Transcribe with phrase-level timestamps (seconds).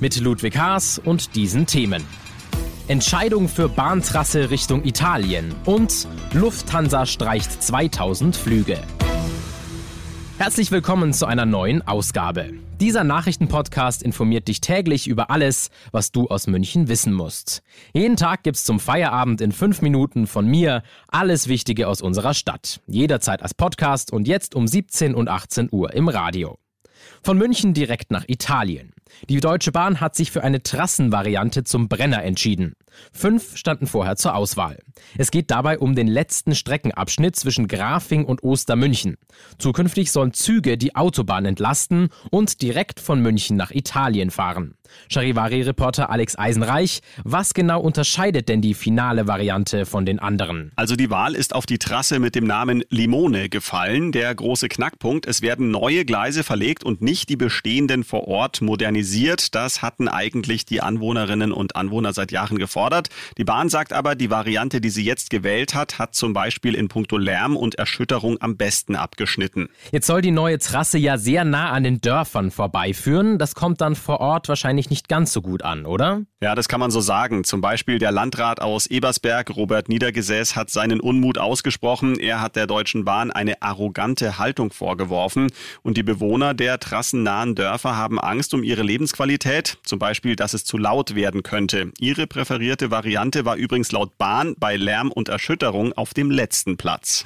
[0.00, 2.04] Mit Ludwig Haas und diesen Themen.
[2.88, 8.78] Entscheidung für Bahntrasse Richtung Italien und Lufthansa streicht 2000 Flüge.
[10.36, 12.50] Herzlich willkommen zu einer neuen Ausgabe.
[12.80, 17.62] Dieser Nachrichtenpodcast informiert dich täglich über alles, was du aus München wissen musst.
[17.92, 22.80] Jeden Tag gibt's zum Feierabend in fünf Minuten von mir alles Wichtige aus unserer Stadt.
[22.88, 26.58] Jederzeit als Podcast und jetzt um 17 und 18 Uhr im Radio.
[27.22, 28.92] Von München direkt nach Italien.
[29.28, 32.74] Die Deutsche Bahn hat sich für eine Trassenvariante zum Brenner entschieden.
[33.12, 34.78] Fünf standen vorher zur Auswahl.
[35.18, 39.16] Es geht dabei um den letzten Streckenabschnitt zwischen Grafing und Ostermünchen.
[39.58, 44.74] Zukünftig sollen Züge die Autobahn entlasten und direkt von München nach Italien fahren.
[45.08, 50.70] Charivari-Reporter Alex Eisenreich, was genau unterscheidet denn die finale Variante von den anderen?
[50.76, 54.12] Also die Wahl ist auf die Trasse mit dem Namen Limone gefallen.
[54.12, 58.93] Der große Knackpunkt, es werden neue Gleise verlegt und nicht die bestehenden vor Ort modernisiert.
[59.50, 63.08] Das hatten eigentlich die Anwohnerinnen und Anwohner seit Jahren gefordert gefordert.
[63.38, 66.88] Die Bahn sagt aber, die Variante, die sie jetzt gewählt hat, hat zum Beispiel in
[66.88, 69.68] puncto Lärm und Erschütterung am besten abgeschnitten.
[69.92, 73.38] Jetzt soll die neue Trasse ja sehr nah an den Dörfern vorbeiführen.
[73.38, 76.22] Das kommt dann vor Ort wahrscheinlich nicht ganz so gut an, oder?
[76.40, 77.44] Ja, das kann man so sagen.
[77.44, 82.18] Zum Beispiel der Landrat aus Ebersberg, Robert Niedergesäß, hat seinen Unmut ausgesprochen.
[82.18, 85.50] Er hat der Deutschen Bahn eine arrogante Haltung vorgeworfen.
[85.82, 89.78] Und die Bewohner der trassennahen Dörfer haben Angst um ihre Lebensqualität.
[89.82, 91.92] Zum Beispiel, dass es zu laut werden könnte.
[91.98, 97.24] Ihre präferierte Variante war übrigens laut Bahn bei Lärm und Erschütterung auf dem letzten Platz.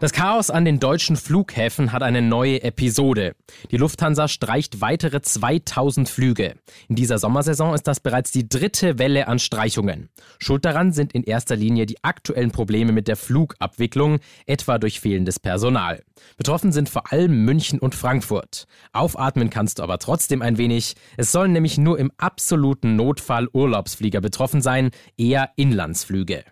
[0.00, 3.36] Das Chaos an den deutschen Flughäfen hat eine neue Episode.
[3.70, 6.56] Die Lufthansa streicht weitere 2000 Flüge.
[6.88, 10.10] In dieser Sommersaison ist das bereits die dritte Welle an Streichungen.
[10.40, 15.38] Schuld daran sind in erster Linie die aktuellen Probleme mit der Flugabwicklung, etwa durch fehlendes
[15.38, 16.02] Personal.
[16.36, 18.66] Betroffen sind vor allem München und Frankfurt.
[18.92, 20.96] Aufatmen kannst du aber trotzdem ein wenig.
[21.16, 26.44] Es sollen nämlich nur im absoluten Notfall Urlaubsflieger betroffen sein, eher Inlandsflüge.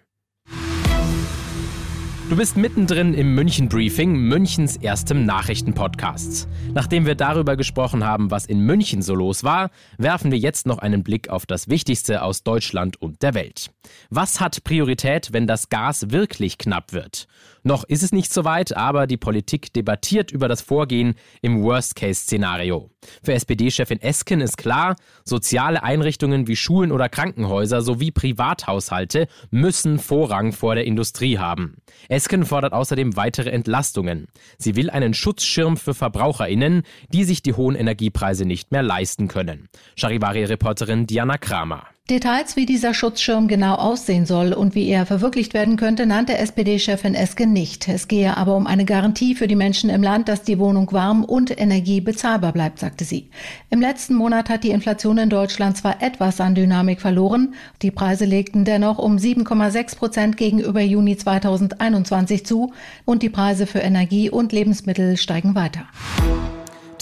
[2.33, 6.49] Du bist mittendrin im München Briefing, Münchens erstem Nachrichtenpodcast.
[6.73, 10.79] Nachdem wir darüber gesprochen haben, was in München so los war, werfen wir jetzt noch
[10.79, 13.71] einen Blick auf das Wichtigste aus Deutschland und der Welt.
[14.09, 17.27] Was hat Priorität, wenn das Gas wirklich knapp wird?
[17.65, 22.92] Noch ist es nicht so weit, aber die Politik debattiert über das Vorgehen im Worst-Case-Szenario.
[23.23, 30.53] Für SPD-Chefin Esken ist klar, soziale Einrichtungen wie Schulen oder Krankenhäuser sowie Privathaushalte müssen Vorrang
[30.53, 31.77] vor der Industrie haben.
[32.09, 34.29] Esken fordert außerdem weitere Entlastungen.
[34.59, 39.69] Sie will einen Schutzschirm für VerbraucherInnen, die sich die hohen Energiepreise nicht mehr leisten können.
[39.97, 41.87] Charivari-Reporterin Diana Kramer.
[42.13, 47.15] Details, wie dieser Schutzschirm genau aussehen soll und wie er verwirklicht werden könnte, nannte SPD-Chefin
[47.15, 47.89] Eske nicht.
[47.89, 51.25] Es gehe aber um eine Garantie für die Menschen im Land, dass die Wohnung warm
[51.25, 53.31] und Energie bezahlbar bleibt, sagte sie.
[53.71, 58.27] Im letzten Monat hat die Inflation in Deutschland zwar etwas an Dynamik verloren, die Preise
[58.27, 62.75] legten dennoch um 7,6 Prozent gegenüber Juni 2021 zu
[63.07, 65.87] und die Preise für Energie und Lebensmittel steigen weiter.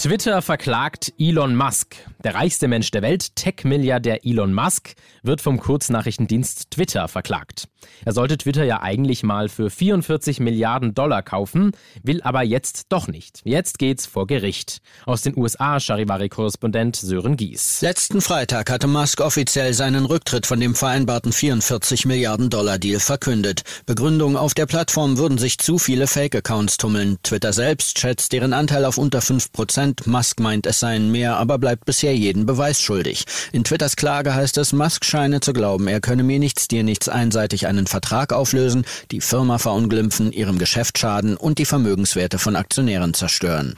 [0.01, 1.95] Twitter verklagt Elon Musk.
[2.23, 7.67] Der reichste Mensch der Welt, Tech-Milliardär Elon Musk, wird vom Kurznachrichtendienst Twitter verklagt.
[8.03, 13.07] Er sollte Twitter ja eigentlich mal für 44 Milliarden Dollar kaufen, will aber jetzt doch
[13.07, 13.41] nicht.
[13.43, 14.81] Jetzt geht's vor Gericht.
[15.05, 17.81] Aus den USA Charivari-Korrespondent Sören Gies.
[17.81, 23.63] Letzten Freitag hatte Musk offiziell seinen Rücktritt von dem vereinbarten 44 Milliarden Dollar Deal verkündet.
[23.85, 27.17] Begründung auf der Plattform würden sich zu viele Fake-Accounts tummeln.
[27.21, 30.07] Twitter selbst schätzt deren Anteil auf unter 5 Prozent Prozent.
[30.07, 33.25] Musk meint, es seien mehr, aber bleibt bisher jeden Beweis schuldig.
[33.51, 37.09] In Twitters Klage heißt es, Musk scheine zu glauben, er könne mir nichts, dir nichts
[37.09, 43.13] einseitig einen Vertrag auflösen, die Firma verunglimpfen, ihrem Geschäft schaden und die Vermögenswerte von Aktionären
[43.13, 43.75] zerstören.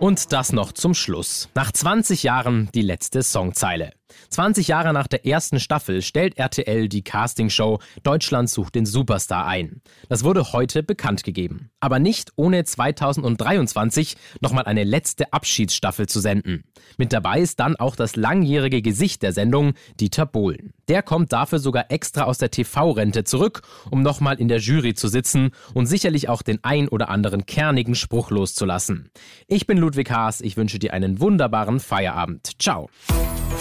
[0.00, 1.48] Und das noch zum Schluss.
[1.54, 3.92] Nach 20 Jahren die letzte Songzeile.
[4.30, 9.80] 20 Jahre nach der ersten Staffel stellt RTL die Castingshow Deutschland sucht den Superstar ein.
[10.08, 11.70] Das wurde heute bekannt gegeben.
[11.80, 16.64] Aber nicht ohne 2023 nochmal eine letzte Abschiedsstaffel zu senden.
[16.98, 20.72] Mit dabei ist dann auch das langjährige Gesicht der Sendung, Dieter Bohlen.
[20.88, 25.08] Der kommt dafür sogar extra aus der TV-Rente zurück, um nochmal in der Jury zu
[25.08, 29.10] sitzen und sicherlich auch den ein oder anderen kernigen Spruch loszulassen.
[29.46, 32.50] Ich bin Ludwig Haas, ich wünsche dir einen wunderbaren Feierabend.
[32.60, 32.88] Ciao.